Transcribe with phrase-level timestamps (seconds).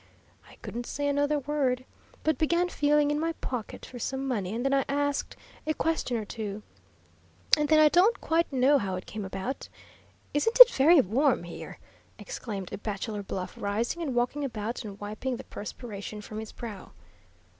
[0.49, 1.85] I couldn't say another word,
[2.23, 5.35] but began feeling in my pocket for some money, and then I asked
[5.67, 6.63] a question or two,
[7.55, 9.69] and then I don't quite know how it came about
[10.33, 11.77] isn't it very warm here?"
[12.17, 16.93] exclaimed Bachelor Bluff, rising and walking about, and wiping the perspiration from his brow.